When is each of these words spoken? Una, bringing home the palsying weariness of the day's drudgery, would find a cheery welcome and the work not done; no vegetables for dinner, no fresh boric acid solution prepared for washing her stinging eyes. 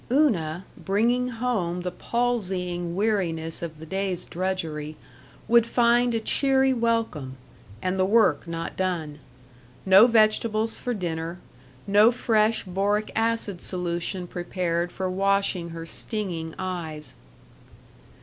Una, 0.11 0.65
bringing 0.83 1.29
home 1.29 1.81
the 1.81 1.91
palsying 1.91 2.95
weariness 2.95 3.61
of 3.61 3.77
the 3.77 3.85
day's 3.85 4.25
drudgery, 4.25 4.97
would 5.47 5.67
find 5.67 6.15
a 6.15 6.19
cheery 6.19 6.73
welcome 6.73 7.37
and 7.83 7.99
the 7.99 8.05
work 8.05 8.47
not 8.47 8.75
done; 8.75 9.19
no 9.85 10.07
vegetables 10.07 10.75
for 10.75 10.95
dinner, 10.95 11.37
no 11.85 12.11
fresh 12.11 12.63
boric 12.63 13.11
acid 13.15 13.61
solution 13.61 14.25
prepared 14.25 14.91
for 14.91 15.07
washing 15.07 15.69
her 15.69 15.85
stinging 15.85 16.55
eyes. 16.57 17.13